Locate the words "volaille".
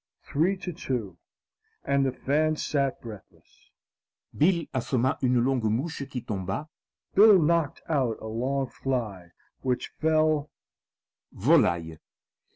11.31-11.99